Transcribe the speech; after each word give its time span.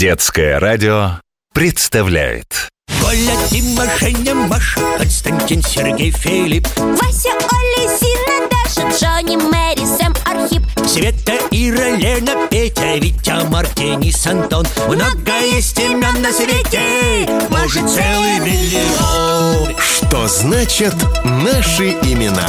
Детское 0.00 0.58
радио 0.58 1.20
представляет. 1.52 2.70
Коля, 3.02 3.36
Дима, 3.50 3.84
Женя, 3.98 4.34
Маша, 4.34 4.80
Константин, 4.96 5.62
Сергей, 5.62 6.10
Филипп. 6.10 6.66
Вася, 6.78 7.28
Оля, 7.28 7.98
Зина, 7.98 8.48
Даша, 8.48 8.88
Джонни, 8.96 9.36
Мэри, 9.36 9.84
Сэм, 9.98 10.14
Архип. 10.24 10.62
Света, 10.88 11.34
Ира, 11.50 11.90
Лена, 11.98 12.48
Петя, 12.48 12.96
Витя, 12.96 13.46
Мартинис, 13.50 14.26
Антон 14.26 14.66
Много 14.88 15.38
есть 15.52 15.78
имен 15.78 16.22
на 16.22 16.32
свете, 16.32 17.28
может 17.50 17.86
целый 17.86 18.40
миллион. 18.40 19.76
Что 19.78 20.26
значит 20.28 20.94
наши 21.24 21.90
имена? 21.90 22.48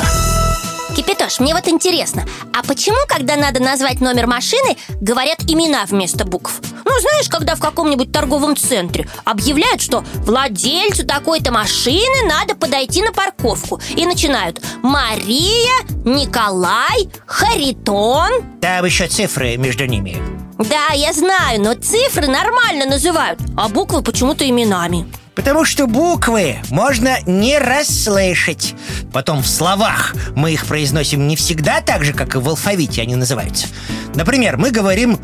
Кипятош, 1.22 1.40
мне 1.40 1.54
вот 1.54 1.68
интересно 1.68 2.26
А 2.52 2.64
почему, 2.64 2.98
когда 3.08 3.36
надо 3.36 3.62
назвать 3.62 4.02
номер 4.02 4.26
машины 4.26 4.76
Говорят 5.00 5.44
имена 5.48 5.86
вместо 5.86 6.26
букв? 6.26 6.60
Ну, 6.84 6.92
знаешь, 7.00 7.30
когда 7.30 7.54
в 7.56 7.60
каком-нибудь 7.60 8.12
торговом 8.12 8.56
центре 8.56 9.08
Объявляют, 9.24 9.82
что 9.82 10.04
владельцу 10.26 11.06
такой-то 11.06 11.52
машины 11.52 12.28
Надо 12.28 12.56
подойти 12.56 13.04
на 13.04 13.12
парковку 13.12 13.80
И 13.96 14.06
начинают 14.06 14.62
Мария, 14.82 15.86
Николай, 16.06 17.08
Харитон 17.28 18.60
Там 18.60 18.86
еще 18.86 19.08
цифры 19.08 19.58
между 19.58 19.86
ними. 19.86 20.18
Да, 20.58 20.94
я 20.94 21.14
знаю, 21.14 21.62
но 21.62 21.76
цифры 21.76 22.28
нормально 22.28 22.86
называют 22.86 23.40
А 23.58 23.70
буквы 23.70 24.02
почему-то 24.02 24.48
именами. 24.50 25.06
Потому 25.36 25.66
что 25.66 25.88
буквы 25.88 26.58
можно 26.70 27.18
не 27.26 27.58
расслышать 27.58 28.76
Потом 29.14 29.42
в 29.42 29.48
словах 29.48 30.14
мы 30.36 30.54
их 30.54 30.66
произносим 30.66 31.28
не 31.28 31.36
всегда 31.36 31.82
так 31.82 32.04
же, 32.04 32.14
как 32.14 32.36
и 32.36 32.40
в 32.40 32.48
алфавите 32.48 33.02
они 33.02 33.16
называются. 33.16 33.68
Например, 34.16 34.58
мы 34.58 34.72
говорим 34.72 35.20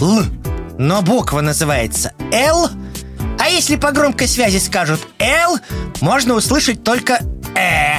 «л», 0.00 0.22
но 0.78 1.02
буква 1.02 1.40
называется 1.40 2.12
«л» 2.32 2.70
А 3.38 3.48
если 3.48 3.76
по 3.76 3.90
громкой 3.90 4.28
связи 4.28 4.58
скажут 4.58 5.00
«л», 5.18 5.58
можно 6.00 6.34
услышать 6.34 6.84
только 6.84 7.20
«э» 7.56 7.96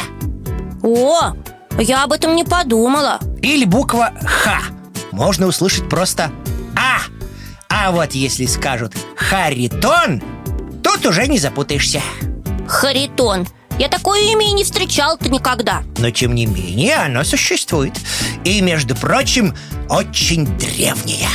О, 0.82 1.34
я 1.80 2.04
об 2.04 2.14
этом 2.14 2.36
не 2.36 2.44
подумала. 2.44 3.20
Или 3.42 3.66
буква 3.66 4.14
«х» 4.22 4.62
Можно 5.12 5.48
услышать 5.48 5.90
просто 5.90 6.32
«а» 6.76 7.00
А 7.70 7.92
вот 7.92 8.14
если 8.14 8.46
скажут 8.46 8.94
«харитон», 9.16 10.22
тут 10.84 11.06
уже 11.06 11.28
не 11.28 11.40
запутаешься. 11.40 12.02
Харитон 12.68 13.48
Я 13.80 13.90
такое 13.90 14.22
имя 14.32 14.48
и 14.48 14.54
не 14.54 14.64
встречал-то 14.64 15.30
никогда. 15.30 15.84
Но 15.98 16.12
тем 16.12 16.36
не 16.36 16.46
менее 16.46 16.98
оно 16.98 17.24
существует. 17.24 17.94
И, 18.44 18.62
между 18.62 18.96
прочим, 18.96 19.56
очень 19.90 20.46
древнее. 20.58 21.30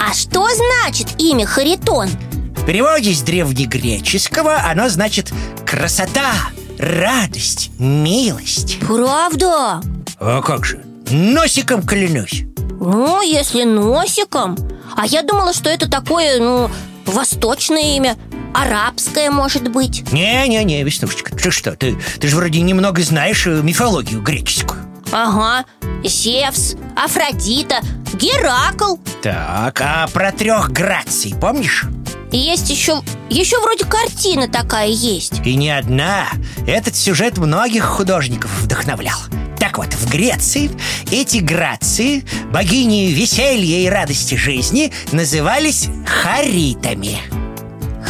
А 0.00 0.12
что 0.14 0.46
значит 0.54 1.20
имя 1.20 1.46
Харитон? 1.46 2.08
В 2.56 2.66
переводе 2.66 3.12
с 3.12 3.20
древнегреческого 3.20 4.62
оно 4.64 4.88
значит 4.88 5.32
«красота», 5.66 6.32
«радость», 6.78 7.70
«милость» 7.78 8.78
Правда? 8.80 9.82
А 10.18 10.42
как 10.42 10.64
же? 10.64 10.82
Носиком 11.10 11.82
клянусь. 11.82 12.44
Ну, 12.80 13.20
если 13.20 13.64
носиком. 13.64 14.56
А 14.96 15.06
я 15.06 15.22
думала, 15.22 15.52
что 15.52 15.68
это 15.68 15.90
такое, 15.90 16.38
ну, 16.38 16.70
восточное 17.04 17.96
имя 17.96 18.16
Арабское, 18.54 19.30
может 19.30 19.68
быть? 19.70 20.10
Не-не-не, 20.12 20.84
Веснушечка, 20.84 21.34
ты 21.34 21.50
что? 21.50 21.74
Ты, 21.74 21.98
ты 22.20 22.28
же 22.28 22.36
вроде 22.36 22.60
немного 22.60 23.02
знаешь 23.02 23.46
э, 23.46 23.60
мифологию 23.62 24.22
греческую. 24.22 24.80
Ага, 25.10 25.64
Зевс, 26.04 26.76
Афродита, 26.96 27.80
Геракл. 28.14 28.96
Так, 29.22 29.80
а 29.80 30.06
про 30.12 30.32
трех 30.32 30.70
граций 30.70 31.34
помнишь? 31.40 31.84
Есть 32.30 32.70
еще, 32.70 33.02
еще 33.28 33.60
вроде 33.60 33.84
картина 33.84 34.48
такая 34.48 34.88
есть. 34.88 35.40
И 35.44 35.56
не 35.56 35.70
одна. 35.70 36.26
Этот 36.66 36.96
сюжет 36.96 37.38
многих 37.38 37.84
художников 37.84 38.50
вдохновлял. 38.60 39.18
Так 39.58 39.78
вот, 39.78 39.92
в 39.94 40.10
Греции 40.10 40.70
эти 41.10 41.38
грации, 41.38 42.24
богини 42.52 43.12
веселья 43.12 43.78
и 43.80 43.88
радости 43.88 44.34
жизни, 44.34 44.92
назывались 45.12 45.88
харитами 46.06 47.18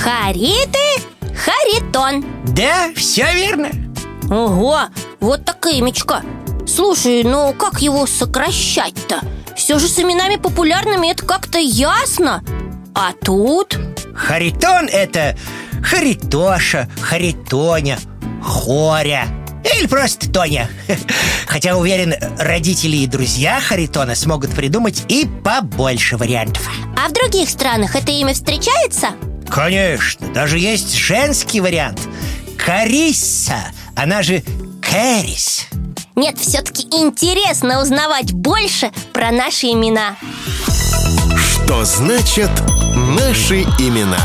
Хариты, 0.04 1.00
Харитон. 1.34 2.26
Да, 2.48 2.90
все 2.94 3.24
верно. 3.32 3.70
Ого, 4.30 4.80
вот 5.18 5.46
так 5.46 5.64
имечко 5.64 6.22
Слушай, 6.66 7.22
ну 7.22 7.54
как 7.54 7.80
его 7.80 8.06
сокращать-то? 8.06 9.20
Все 9.56 9.78
же 9.78 9.88
с 9.88 9.98
именами 9.98 10.36
популярными 10.36 11.10
это 11.10 11.24
как-то 11.24 11.58
ясно. 11.58 12.44
А 12.94 13.12
тут... 13.14 13.78
Харитон— 14.14 14.88
это 14.92 15.38
Харитоша, 15.82 16.86
Харитоня, 17.00 17.98
Хоря. 18.42 19.26
Или 19.64 19.86
просто 19.86 20.30
Тоня. 20.30 20.68
Хотя 21.46 21.76
уверен, 21.78 22.14
родители 22.38 22.98
и 22.98 23.06
друзья 23.06 23.58
Харитона 23.58 24.14
смогут 24.14 24.50
придумать 24.50 25.02
и 25.08 25.26
побольше 25.42 26.18
вариантов. 26.18 26.68
А 27.02 27.08
в 27.08 27.14
других 27.14 27.48
странах 27.48 27.96
это 27.96 28.12
имя 28.12 28.34
встречается? 28.34 29.14
Конечно, 29.48 30.28
даже 30.28 30.58
есть 30.58 30.94
женский 30.94 31.60
вариант. 31.60 32.00
Карисса, 32.58 33.72
она 33.94 34.22
же 34.22 34.42
Кэрис. 34.80 35.66
Нет, 36.16 36.38
все-таки 36.38 36.82
интересно 36.92 37.82
узнавать 37.82 38.32
больше 38.32 38.90
про 39.12 39.30
наши 39.32 39.66
имена. 39.66 40.16
Что 41.36 41.84
значит 41.84 42.50
наши 42.94 43.62
имена? 43.78 44.18